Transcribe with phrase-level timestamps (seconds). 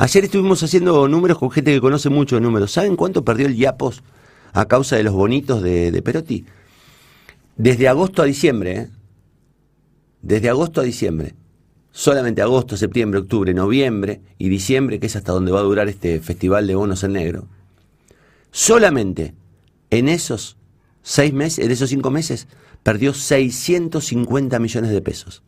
[0.00, 2.72] Ayer estuvimos haciendo números con gente que conoce mucho de números.
[2.72, 4.02] ¿Saben cuánto perdió el Yapos
[4.54, 6.46] a causa de los bonitos de, de Perotti?
[7.58, 8.88] Desde agosto a diciembre, ¿eh?
[10.22, 11.34] Desde agosto a diciembre.
[11.92, 16.18] Solamente agosto, septiembre, octubre, noviembre y diciembre, que es hasta donde va a durar este
[16.20, 17.46] festival de bonos en negro.
[18.52, 19.34] Solamente
[19.90, 20.56] en esos
[21.02, 22.48] seis meses, en esos cinco meses,
[22.82, 25.42] perdió 650 millones de pesos.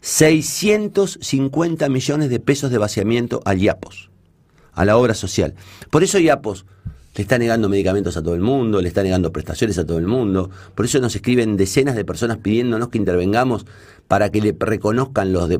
[0.00, 4.10] 650 millones de pesos de vaciamiento al IAPOS,
[4.72, 5.54] a la obra social.
[5.90, 6.64] Por eso IAPOS
[7.16, 10.06] le está negando medicamentos a todo el mundo, le está negando prestaciones a todo el
[10.06, 10.50] mundo.
[10.74, 13.66] Por eso nos escriben decenas de personas pidiéndonos que intervengamos
[14.06, 15.50] para que le reconozcan los,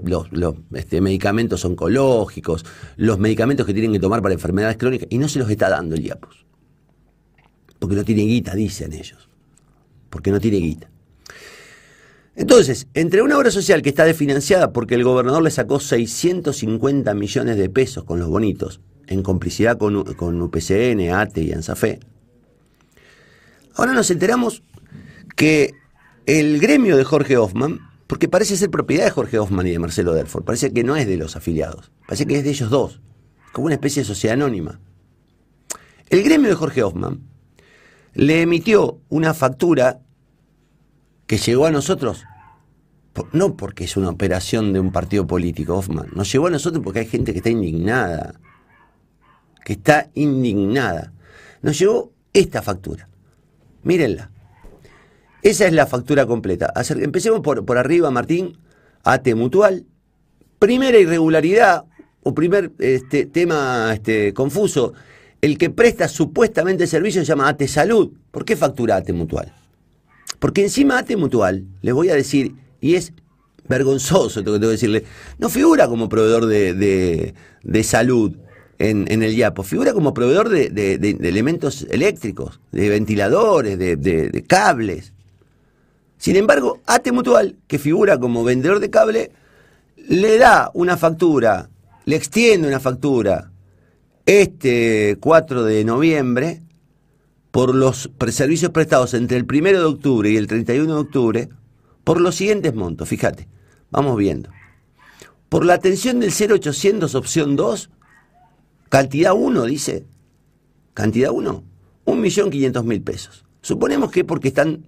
[0.75, 2.65] este, medicamentos oncológicos,
[2.97, 5.97] los medicamentos que tienen que tomar para enfermedades crónicas, y no se los está dando
[5.97, 6.47] el IAPOS.
[7.79, 9.29] Porque no tiene guita, dicen ellos.
[10.09, 10.91] Porque no tiene guita.
[12.37, 17.57] Entonces, entre una obra social que está desfinanciada porque el gobernador le sacó 650 millones
[17.57, 21.99] de pesos con los bonitos, en complicidad con, UPCN, ATE y ANSAFE,
[23.75, 24.63] ahora nos enteramos
[25.37, 25.73] que
[26.27, 30.15] el gremio de Jorge Hoffman, porque parece ser propiedad de Jorge Hoffman y de Marcelo
[30.15, 33.01] Delford, parece que no es de los afiliados, parece que es de ellos dos,
[33.53, 34.81] como una especie de sociedad anónima.
[36.09, 37.21] El gremio de Jorge Hoffman
[38.15, 40.01] le emitió una factura
[41.31, 42.25] que llegó a nosotros
[43.31, 46.99] no porque es una operación de un partido político, Hoffman, nos llegó a nosotros porque
[46.99, 48.35] hay gente que está indignada,
[49.65, 51.13] que está indignada.
[51.63, 53.09] Nos llegó esta factura.
[53.85, 54.33] Mírenla.
[55.41, 56.73] Esa es la factura completa.
[56.97, 58.59] Empecemos por, por arriba, Martín.
[59.05, 59.87] AT Mutual.
[60.59, 61.85] Primera irregularidad
[62.25, 64.95] o primer este, tema este, confuso.
[65.41, 68.11] El que presta supuestamente servicio se llama AT Salud.
[68.33, 69.60] ¿Por qué factura AT Mutual?
[70.41, 73.13] Porque encima AT Mutual, les voy a decir, y es
[73.69, 75.05] vergonzoso, tengo que decirle,
[75.39, 78.37] no figura como proveedor de, salud
[78.79, 85.13] en, el YAPO, figura como proveedor de, elementos eléctricos, de ventiladores, de, cables.
[86.17, 89.31] Sin embargo, ATE Mutual, que figura como vendedor de cable,
[90.09, 91.69] le da una factura,
[92.07, 93.51] le extiende una factura
[94.25, 96.63] este 4 de noviembre
[97.51, 101.49] por los servicios prestados entre el 1 de octubre y el 31 de octubre
[102.05, 103.49] por los siguientes montos, fíjate,
[103.91, 104.51] vamos viendo.
[105.49, 107.91] Por la atención del 0800 opción 2,
[108.89, 110.07] cantidad 1, dice,
[110.95, 111.65] cantidad 1,
[112.07, 113.45] 1.500.000 pesos.
[113.63, 114.85] Suponemos que porque están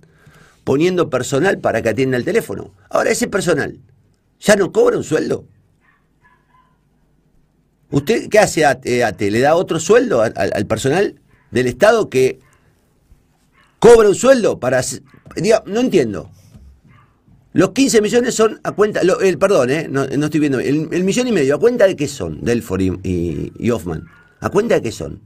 [0.65, 2.73] poniendo personal para que atienda el teléfono.
[2.89, 3.79] Ahora ese personal
[4.41, 5.47] ya no cobra un sueldo.
[7.91, 9.31] ¿Usted qué hace ATE?
[9.31, 11.21] ¿Le da otro sueldo al, personal
[11.51, 12.41] del Estado que
[13.83, 14.81] cobra un sueldo para...
[15.67, 16.31] no entiendo.
[17.53, 21.33] Los 15 millones son a cuenta, el, perdón, eh, no, estoy viendo, el, millón y
[21.33, 22.45] medio, ¿a cuenta de qué son?
[22.45, 24.07] Delfor y, y, Hoffman.
[24.39, 25.21] ¿A cuenta de qué son?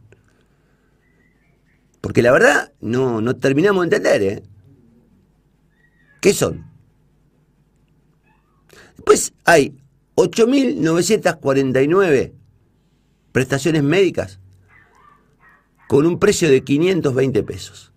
[2.00, 4.43] Porque la verdad no, no terminamos de entender, ¿eh?
[6.23, 6.65] ¿Qué son?
[8.97, 9.77] Después hay
[10.15, 12.33] 8.949
[13.33, 14.41] prestaciones médicas
[15.88, 17.93] con un precio de 520 pesos.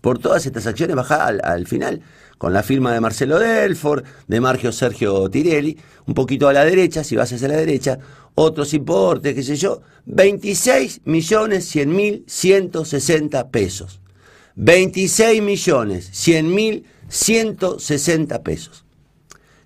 [0.00, 2.02] por todas estas acciones baja al, final,
[2.36, 7.02] con la firma de Marcelo Delford, de Margio Sergio Tirelli, un poquito a la derecha,
[7.02, 7.98] si vas hacia la derecha,
[8.34, 14.00] otros importes, qué sé yo, 26 millones 100 mil 160 pesos.
[14.56, 18.84] 26 millones 100 mil 160 pesos.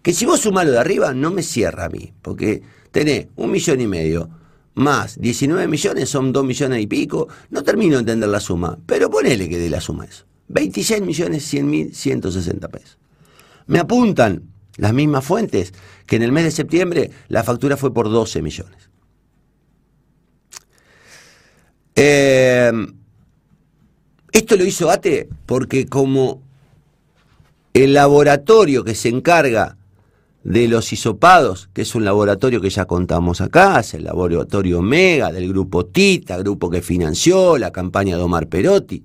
[0.03, 2.63] Que si vos sumás lo de arriba, no me cierra a mí, porque
[2.93, 4.31] tenés un millón y medio
[4.79, 7.29] más 19 millones son 2 millones y pico.
[7.51, 10.25] No termino de entender la suma, pero ponele que dé la suma eso.
[10.49, 12.99] 26 millones 100 mil 160 pesos.
[13.67, 14.43] Me apuntan
[14.77, 15.75] las mismas fuentes,
[16.07, 18.91] que en el mes de septiembre la factura fue por 12 millones.
[21.97, 22.71] Eh,
[24.33, 26.43] esto lo hizo ATE porque como
[27.75, 29.78] el laboratorio que se encarga
[30.45, 35.33] de los hisopados, que es un laboratorio que ya contamos acá, es el laboratorio Omega
[35.33, 39.05] del grupo Tita, grupo que financió la campaña de Omar Perotti,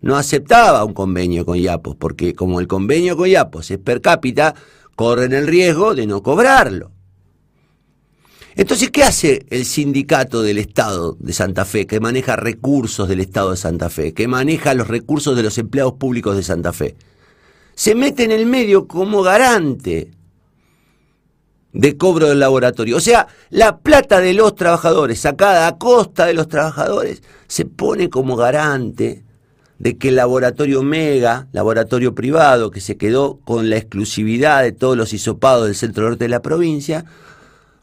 [0.00, 4.54] no aceptaba un convenio con Yapos, porque como el convenio con Yapos es per cápita,
[4.94, 6.92] corren el riesgo de no cobrarlo.
[8.54, 13.52] Entonces, ¿qué hace el sindicato del Estado de Santa Fe, que maneja recursos del Estado
[13.52, 16.96] de Santa Fe, que maneja los recursos de los empleados públicos de Santa Fe?
[17.76, 20.10] Se mete en el medio como garante
[21.78, 22.96] de cobro del laboratorio.
[22.96, 28.10] O sea, la plata de los trabajadores, sacada a costa de los trabajadores, se pone
[28.10, 29.22] como garante
[29.78, 34.96] de que el laboratorio Mega, laboratorio privado que se quedó con la exclusividad de todos
[34.96, 37.04] los hisopados del centro norte de la provincia,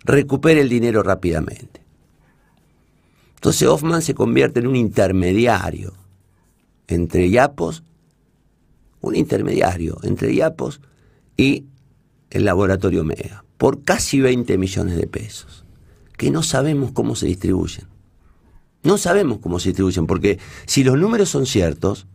[0.03, 1.81] recupere el dinero rápidamente.
[3.35, 5.93] Entonces Hoffman se convierte en un intermediario
[6.87, 7.81] entre Yapos,
[8.99, 10.81] un intermediario entre Yapos
[11.37, 11.63] y
[12.29, 15.65] el laboratorio Mega, por casi 20 millones de pesos,
[16.17, 17.87] que no sabemos cómo se distribuyen.
[18.83, 22.05] No sabemos cómo se distribuyen, porque si los números son ciertos,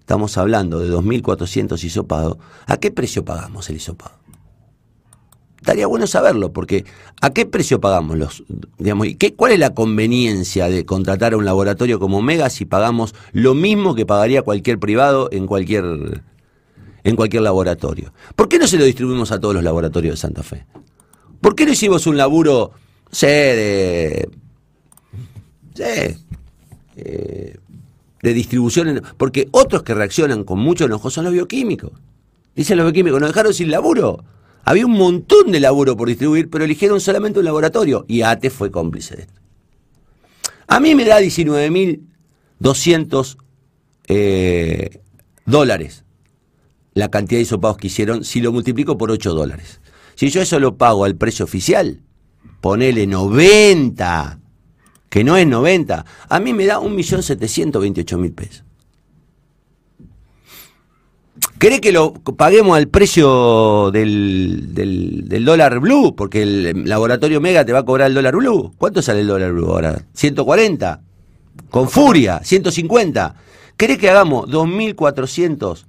[0.00, 4.14] estamos hablando de 2.400 hisopados, ¿a qué precio pagamos el hisopado?
[5.58, 6.84] Estaría bueno saberlo, porque
[7.20, 8.44] ¿a qué precio pagamos los,
[8.78, 12.66] digamos, y qué, cuál es la conveniencia de contratar a un laboratorio como Mega si
[12.66, 16.22] pagamos lo mismo que pagaría cualquier privado en cualquier,
[17.06, 18.12] en cualquier laboratorio?
[18.34, 20.66] ¿Por qué no se lo distribuimos a todos los laboratorios de Santa Fe?
[21.40, 22.72] ¿Por qué no hicimos un laburo,
[23.12, 24.28] sé, de,
[25.74, 26.18] sé,
[26.96, 27.56] eh,
[28.22, 29.02] distribución?
[29.16, 31.92] porque otros que reaccionan con mucho enojo son los bioquímicos.
[32.56, 34.24] Dicen los bioquímicos, nos dejaron sin laburo.
[34.64, 38.72] Había un montón de laburo por distribuir, pero eligieron solamente un laboratorio y ATE fue
[38.72, 39.40] cómplice de esto.
[40.66, 43.36] A mí me da 19.200
[44.08, 45.00] eh,
[45.44, 46.02] dólares
[46.96, 49.80] la cantidad de hisopados que hicieron si lo multiplico por 8 dólares.
[50.14, 52.00] Si yo eso lo pago al precio oficial,
[52.62, 54.38] ponele 90,
[55.10, 58.64] que no es 90, a mí me da 1.728.000 pesos.
[61.58, 66.16] ¿Querés que lo paguemos al precio del, del, dólar blue?
[66.16, 68.72] Porque el laboratorio Mega te va a cobrar el dólar blue.
[68.78, 70.02] ¿Cuánto sale el dólar blue ahora?
[70.14, 71.02] 140.
[71.68, 73.34] Con furia, 150.
[73.76, 75.84] ¿Querés que hagamos 2.400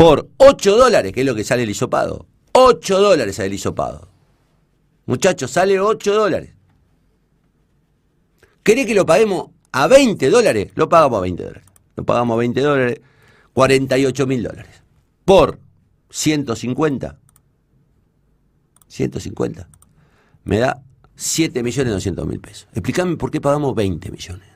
[0.00, 2.24] por 8 dólares, que es lo que sale el hisopado?
[2.52, 4.08] 8 dólares sale el hisopado.
[5.04, 6.54] Muchachos, sale 8 dólares.
[8.62, 10.72] ¿Querés que lo paguemos a 20 dólares?
[10.74, 11.68] Lo pagamos a 20 dólares.
[11.96, 13.00] Lo pagamos a 20 dólares
[13.52, 14.82] 48 mil dólares.
[15.26, 15.58] Por
[16.08, 17.18] 150.
[18.88, 19.68] 150.
[20.44, 20.82] Me da
[21.14, 22.68] 7 millones 200 mil pesos.
[22.72, 24.48] Explícame por qué pagamos 20 millones.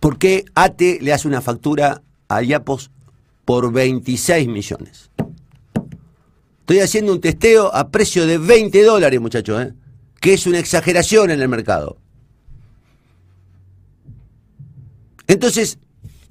[0.00, 2.90] ¿Por qué ATE le hace una factura a Yapos
[3.44, 5.10] por 26 millones?
[6.60, 9.74] Estoy haciendo un testeo a precio de 20 dólares, muchachos, ¿eh?
[10.20, 11.98] que es una exageración en el mercado.
[15.26, 15.78] Entonces,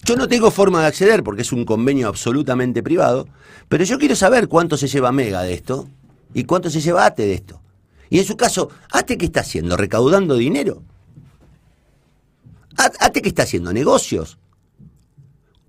[0.06, 3.28] yo no tengo forma de acceder porque es un convenio absolutamente privado,
[3.70, 5.88] pero yo quiero saber cuánto se lleva Mega de esto
[6.34, 7.62] y cuánto se lleva ATE de esto.
[8.10, 9.78] Y en su caso, ¿ATE qué está haciendo?
[9.78, 10.84] ¿Recaudando dinero?
[12.76, 13.72] ¿ATE qué está haciendo?
[13.72, 14.38] ¿Negocios?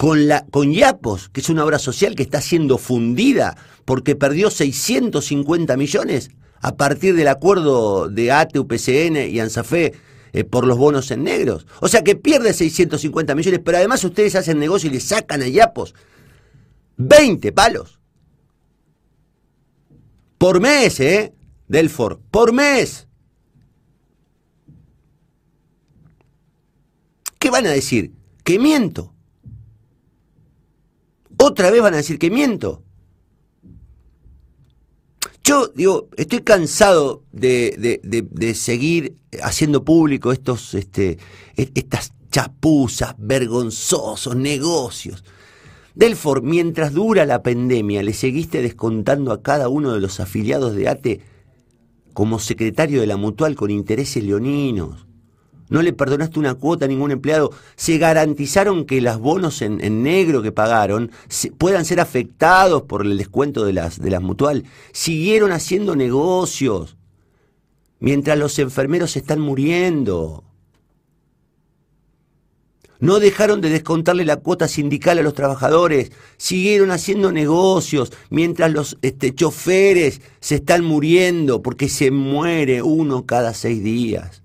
[0.04, 3.56] Con, la, con Yapos, que es una obra social que está siendo fundida
[3.86, 6.28] porque perdió 650 millones
[6.60, 9.94] a partir del acuerdo de ATE, UPCN y ANSAFE
[10.34, 11.66] eh, por los bonos en negros.
[11.80, 15.48] O sea que pierde 650 millones, pero además ustedes hacen negocio y le sacan a
[15.48, 15.94] Yapos
[16.98, 17.98] 20 palos.
[20.36, 21.32] Por mes, ¿eh?
[21.66, 23.08] Delfor, por mes.
[27.38, 28.12] ¿Qué van a decir?
[28.42, 29.13] Que miento.
[31.46, 32.82] Otra vez van a decir que miento.
[35.44, 41.18] Yo digo, estoy cansado de, de, seguir haciendo público estos, este,
[41.54, 45.22] e, estas chapuzas, vergonzosos negocios.
[45.94, 50.88] Delfor, mientras dura la pandemia, le seguiste descontando a cada uno de los afiliados de
[50.88, 51.20] ATE
[52.14, 55.06] como secretario de la mutual con intereses leoninos
[55.68, 60.42] no le perdonaste una cuota a ningún empleado, se garantizaron que los bonos en, negro
[60.42, 61.10] que pagaron
[61.58, 66.96] puedan ser afectados por el descuento de las, de las mutual, siguieron haciendo negocios
[68.00, 70.44] mientras los enfermeros están muriendo.
[73.00, 78.96] No dejaron de descontarle la cuota sindical a los trabajadores, siguieron haciendo negocios mientras los
[79.02, 84.43] este, choferes se están muriendo porque se muere uno cada seis días.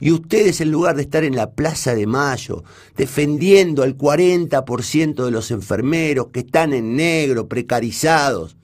[0.00, 2.62] Y ustedes en lugar de estar en la Plaza de Mayo
[2.96, 8.56] defendiendo al 40% de los enfermeros que están en negro, precarizados,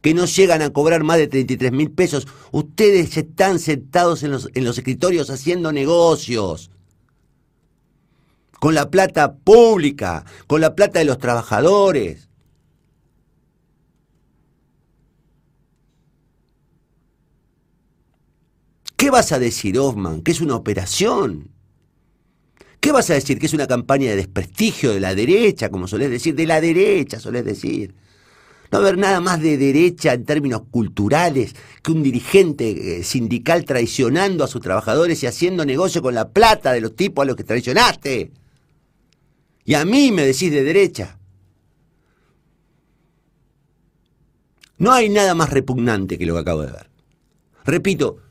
[0.00, 4.48] que no llegan a cobrar más de 33 mil pesos, ustedes están sentados en los,
[4.54, 6.70] en los escritorios haciendo negocios
[8.58, 12.29] con la plata pública, con la plata de los trabajadores.
[19.10, 20.22] ¿Qué vas a decir, Hoffman?
[20.22, 21.50] Que es una operación.
[22.78, 23.40] ¿Qué vas a decir?
[23.40, 27.18] Que es una campaña de desprestigio de la derecha, como solés decir, de la derecha,
[27.18, 27.92] solés decir.
[28.70, 34.44] No haber nada más de derecha en términos culturales que un dirigente eh, sindical traicionando
[34.44, 37.42] a sus trabajadores y haciendo negocio con la plata de los tipos a los que
[37.42, 38.30] traicionaste.
[39.64, 41.18] Y a mí me decís de derecha.
[44.78, 46.88] No hay nada más repugnante que lo que acabo de ver.
[47.64, 48.29] Repito,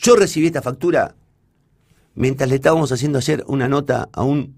[0.00, 1.14] yo recibí esta factura
[2.14, 4.56] mientras le estábamos haciendo ayer una nota a un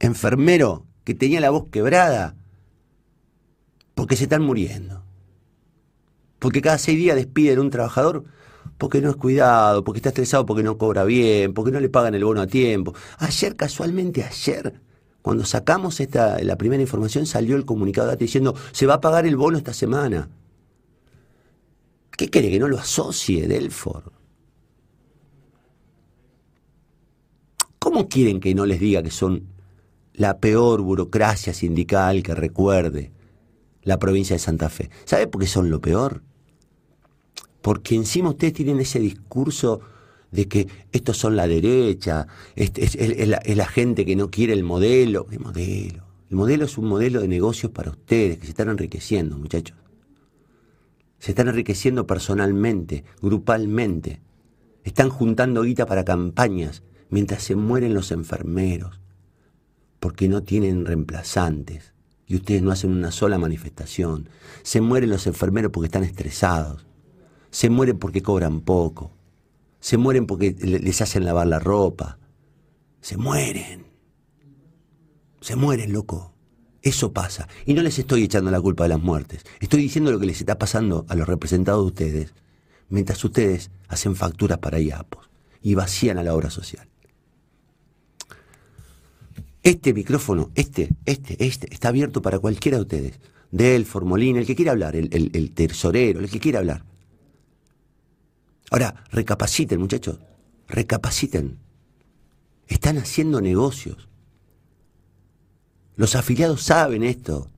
[0.00, 2.34] enfermero que tenía la voz quebrada
[3.94, 5.02] porque se están muriendo.
[6.40, 8.24] Porque cada seis días despiden un trabajador
[8.78, 12.14] porque no es cuidado, porque está estresado porque no cobra bien, porque no le pagan
[12.14, 12.94] el bono a tiempo.
[13.18, 14.80] Ayer, casualmente ayer,
[15.22, 19.36] cuando sacamos esta, la primera información, salió el comunicado diciendo se va a pagar el
[19.36, 20.28] bono esta semana.
[22.16, 24.12] ¿Qué quiere que no lo asocie Delfor?
[27.78, 29.48] ¿Cómo quieren que no les diga que son
[30.14, 33.12] la peor burocracia sindical que recuerde
[33.82, 34.90] la provincia de Santa Fe?
[35.04, 36.22] ¿Sabe por qué son lo peor?
[37.64, 39.80] porque encima ustedes tienen ese discurso
[40.30, 42.94] de que estos son la derecha, es,
[43.56, 45.24] la, gente que no quiere el modelo.
[45.24, 46.04] ¿Qué modelo?
[46.28, 49.78] El modelo es un modelo de negocios para ustedes, que se están enriqueciendo, muchachos.
[51.24, 54.20] Se están enriqueciendo personalmente, grupalmente.
[54.82, 59.00] Están juntando guita para campañas mientras se mueren los enfermeros,
[60.00, 61.94] porque no tienen reemplazantes
[62.26, 64.28] y ustedes no hacen una sola manifestación.
[64.62, 66.86] Se mueren los enfermeros porque están estresados
[67.54, 69.12] se mueren porque cobran poco,
[69.78, 72.18] se mueren porque les hacen lavar la ropa,
[73.00, 73.86] se mueren,
[75.40, 76.33] se mueren, loco.
[76.84, 77.48] Eso pasa.
[77.64, 79.42] Y no les estoy echando la culpa de las muertes.
[79.58, 82.34] Estoy diciendo lo que les está pasando a los representados de ustedes,
[82.90, 85.30] mientras ustedes hacen facturas para IAPOS
[85.62, 86.86] y vacían a la obra social.
[89.62, 93.20] Este micrófono, este, este, este, está abierto para cualquiera de ustedes.
[93.50, 96.84] Del, Formolín, el que quiera hablar, el, el, el tesorero, el que quiera hablar.
[98.70, 100.18] Ahora, recapaciten, muchachos,
[100.68, 101.56] recapaciten.
[102.68, 104.06] Están haciendo negocios.
[105.96, 107.50] Los afiliados saben esto.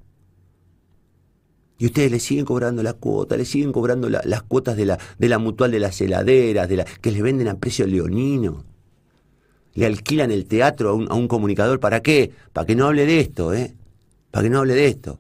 [1.79, 5.29] Y ustedes le siguen cobrando la cuota, le siguen cobrando las cuotas de la, de
[5.29, 8.65] la mutual de las heladeras, de la, que les venden a precio leonino.
[9.75, 11.79] Le alquilan el teatro a un, a un comunicador.
[11.81, 12.33] ¿Para qué?
[12.55, 13.75] Para que no hable de esto, ¿eh?
[14.31, 15.19] Para que no hable de esto.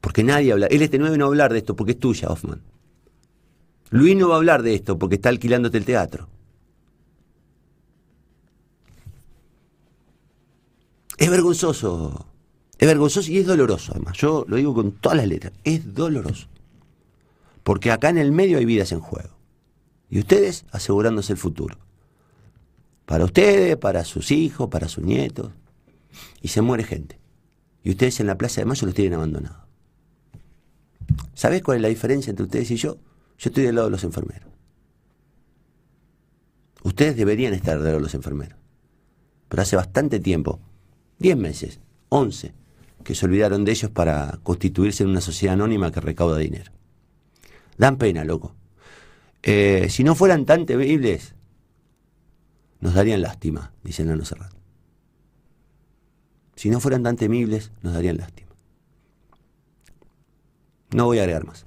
[0.00, 0.66] Porque nadie habla.
[0.66, 2.62] El este 9 no va a hablar de esto porque es tuya, Hoffman.
[3.90, 6.28] Luis no va a hablar de esto porque está alquilándote el teatro.
[11.20, 12.26] Es vergonzoso.
[12.78, 14.16] Es vergonzoso y es doloroso, además.
[14.16, 15.52] Yo lo digo con todas las letras.
[15.64, 16.48] Es doloroso.
[17.62, 19.36] Porque acá en el medio hay vidas en juego.
[20.08, 21.76] Y ustedes asegurándose el futuro.
[23.04, 25.50] Para ustedes, para sus hijos, para sus nietos.
[26.40, 27.20] Y se muere gente.
[27.84, 29.68] Y ustedes en la Plaza de Mayo los tienen abandonados.
[31.34, 32.94] ¿Sabés cuál es la diferencia entre ustedes y yo?
[33.36, 34.48] Yo estoy del lado de los enfermeros.
[36.82, 38.58] Ustedes deberían estar del lado de los enfermeros.
[39.50, 40.60] Pero hace bastante tiempo,
[41.20, 42.52] 10 meses, 11,
[43.04, 46.72] que se olvidaron de ellos para constituirse en una sociedad anónima que recauda dinero.
[47.78, 48.54] Dan pena, loco.
[49.42, 51.34] Eh, si no fueran tan temibles,
[52.80, 54.52] nos darían lástima, dice Nano Serrat.
[56.56, 58.50] Si no fueran tan temibles, nos darían lástima.
[60.90, 61.66] No voy a agregar más.